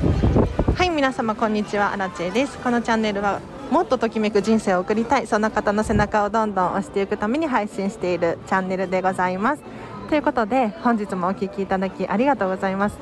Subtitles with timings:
[0.00, 1.92] はい皆様こんにちは。
[1.92, 2.56] アラチェです。
[2.60, 3.38] このチャンネルは
[3.70, 5.26] もっとときめく人生を送りたい。
[5.26, 9.62] その方の背中をどんどん押していくために配信しているチャンネルでございます。
[10.08, 12.96] ということで本日もお聴きいただきありがとうございます。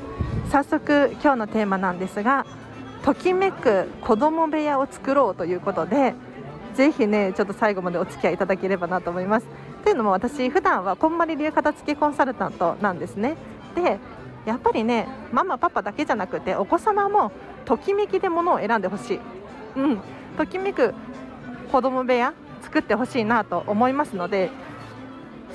[0.51, 2.45] 早速今日のテーマなんですが
[3.05, 6.15] ときめく子供部屋を作ろうということで
[6.75, 9.47] ぜひねちょっと最後までお付き合いいただければなと思います。
[9.85, 13.37] というのも私普段はこんまり流片付けコンサルタントなんですね。
[13.73, 13.99] で
[14.49, 17.31] やっぱりねママパパだけじゃなくてお子様も
[17.65, 19.19] ときめきで物を選んでほしい、
[19.75, 19.99] うん、
[20.37, 20.93] ときめく
[21.71, 24.49] 子供部屋作ってほしいなと思いますので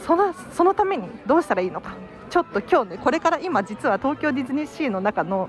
[0.06, 1.94] そのそのためにどうしたらいいのか。
[2.30, 5.48] ちょっと今日ねこれから今実は東京ディズニーシーの中の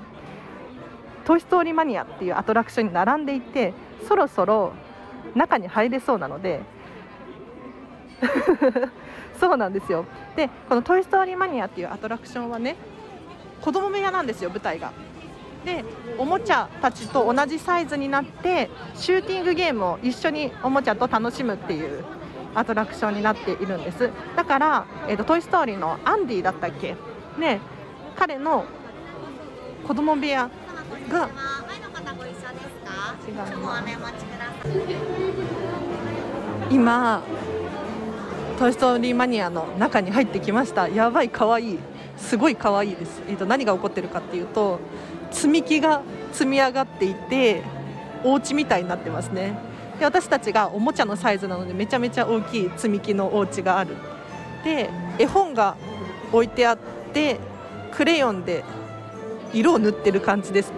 [1.26, 3.74] トイ・ストーリーマニアっていうアトラクションに並んでいて
[4.08, 4.72] そろそろ
[5.34, 6.62] 中に入れそうなので
[9.40, 10.06] そうなんですよ。
[10.36, 12.76] でこの「トイ・ストーリーマニア」っていうアトラクションはね
[13.62, 14.92] 子供部屋なんですよ舞台が。
[15.66, 15.84] で
[16.20, 22.06] おもちゃたちと同じサイズになってシューティングゲームを一緒におもちゃと楽しむっていう
[22.54, 24.12] アトラクションになっているんです。
[24.36, 26.96] だから「えーと、トイ・ストーリー」のアンディだったっけ？
[27.40, 27.60] ね
[28.16, 28.66] 彼の
[29.88, 30.50] 子供部屋
[31.10, 31.30] が
[36.70, 37.22] 今
[38.58, 40.88] トイ・ストーリーマニアの中に入ってきました。
[40.88, 41.74] やばい可愛い。
[41.76, 41.80] い
[42.18, 44.80] すごい可愛いいです、えーと、何が起こってるかっていうと
[45.32, 47.62] 積み木が積み上がっていて
[48.24, 49.58] お家みたいになってますね。
[50.00, 53.96] で私たちがおもちゃのサイズなのでめちゃめちゃ大きい積み木のお家がある。
[54.64, 55.76] で絵本が
[56.32, 56.78] 置いてあっ
[57.14, 57.40] て
[57.92, 58.64] クレヨンで
[59.54, 60.76] 色を塗ってる感じですね。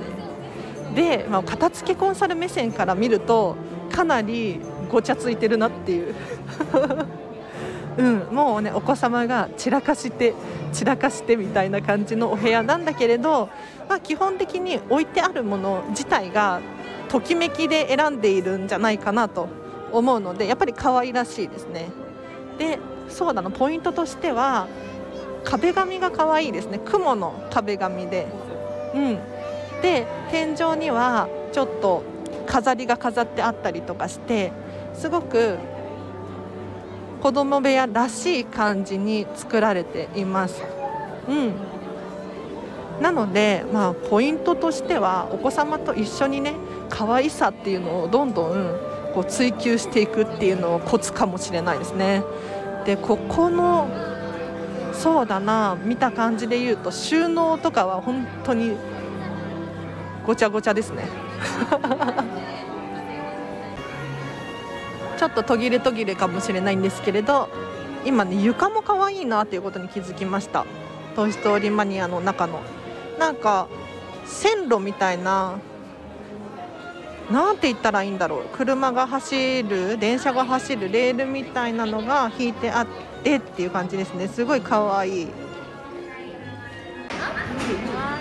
[0.95, 3.55] で、まあ、片付けコンサル目線から見ると
[3.91, 6.15] かなりごちゃついてるなっていう。
[7.97, 10.33] うん、もうねお子様が散らかして
[10.71, 13.49] 散らかしてみたいな感じのお部屋なんだけれど、
[13.89, 16.61] まあ、基本的に置いてあるもの自体が
[17.09, 19.49] ときめきで選んでいるんじゃないかなと
[19.91, 21.89] 思うのでやっぱり可愛らしいですね。
[22.57, 24.67] でそうだのポイントとしては
[25.43, 26.79] 壁紙が可愛いですね。
[26.83, 28.27] 雲の壁紙で。
[28.93, 29.19] うん。
[29.81, 32.03] で天井にはちょっと
[32.45, 34.51] 飾りが飾ってあったりとかして
[34.93, 35.57] すごく
[37.27, 40.63] 子供部屋らしい感じに作られています。
[41.27, 41.53] うん
[43.01, 46.53] なので、まあ、ポイントとしてはお子様と一緒にね
[46.89, 48.79] 可愛さっていうのをどんどん
[49.13, 52.23] こう追求していくっていうのをコツかもしれないですね。
[52.85, 53.89] でここの
[54.93, 58.77] そうだな見た感じで言うと収納とかは本当に
[60.25, 61.03] ごちゃごちゃですね。
[65.17, 67.49] ちょっと途切れ途切れかもしれないんですけれど
[68.05, 70.65] 今ね床も可愛いなっていうことに気づきました
[71.15, 72.61] 「トイ・ストーリーマニア」の中の。
[73.19, 73.67] なんか
[74.25, 75.55] 線路みたいな
[77.31, 78.41] なんて言ったらいいんだろう。
[78.55, 82.87] 車が走る電車が走るレールみたいなのが引いてあっ
[83.23, 84.27] てっていう感じですね。
[84.27, 85.27] すごい可愛い。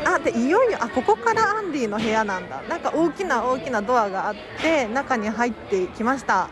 [0.05, 2.63] あでいよいよあここからアンディの部屋なんだ。
[2.69, 6.49] なんか大きな大きなドアがあって中に入ってきました。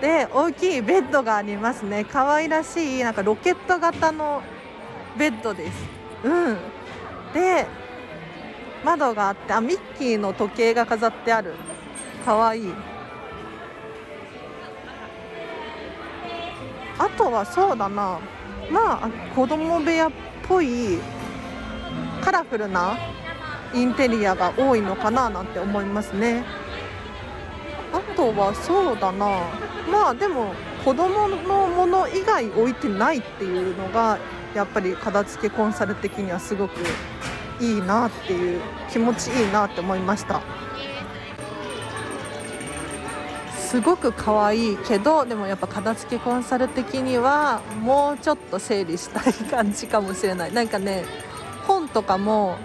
[0.00, 2.04] で大きいベッドがありますね。
[2.04, 4.42] 可愛らしいなんかロケット型の
[5.16, 5.72] ベッドです。
[6.24, 6.56] うん。
[7.34, 7.66] で
[8.84, 11.54] 窓があってあミッキーの時計が飾ってある。
[12.24, 12.74] 可愛い。
[16.98, 18.20] あとはそうだな。
[18.70, 20.12] まあ子供部屋っ
[20.46, 20.98] ぽい
[22.20, 22.98] カラフルな
[23.74, 26.44] インテリアが多いのかななんて思いますね。
[27.92, 29.40] あとはそうだな。
[29.90, 30.54] まあでも
[30.84, 34.18] 子供のもの以外置いてないっていうのが
[34.54, 36.80] やっぱり片付けコンサル的にはすごく
[37.60, 38.60] いいなっていう
[38.90, 40.40] 気持ちいいなって思いました。
[43.58, 50.52] すごく可愛いけどでもやっぱ片付けコンサル的にはもうちょっと整理したい感じかもしれない。
[50.54, 51.04] なんかね
[51.66, 52.56] 本とかも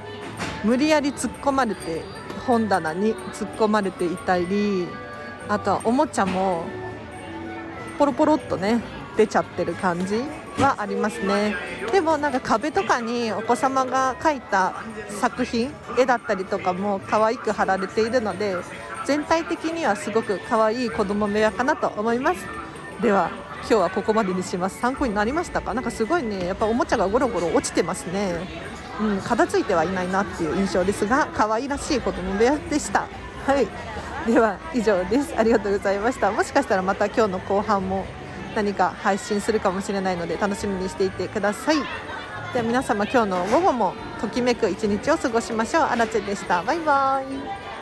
[0.63, 2.03] 無理やり突っ込まれて
[2.47, 4.87] 本棚に突っ込まれていたり
[5.49, 6.63] あとはおもちゃも
[7.97, 8.81] ポロポロっとね
[9.17, 10.21] 出ちゃってる感じ
[10.57, 11.55] はありますね。
[11.91, 14.73] でもなんか壁とかにお子様が描いた
[15.21, 18.55] 作品絵だったりとかも可愛く貼られているので
[19.05, 22.45] 全体的にはすごく可愛い子供部屋かなと思います。
[23.01, 23.29] では
[23.61, 24.79] 今日はここまでにします。
[24.79, 25.73] 参考になりましたか？
[25.73, 28.35] なかすごいねやっぱおもちゃがゴロゴロ落ちてますね。
[28.99, 33.07] うん片付いてはいないなっていう印象ですが可愛らしい子供部屋でした。
[33.45, 33.67] はい。
[34.25, 35.33] では以上です。
[35.37, 36.31] ありがとうございました。
[36.31, 38.05] もしかしたらまた今日の後半も
[38.55, 41.77] 何か配信するかもしれないので楽しみにしていてください。
[42.53, 45.83] では皆様今日の午後もときめく一日を過ごしましょう。
[45.83, 46.63] あらちでした。
[46.63, 47.72] バイバーイ。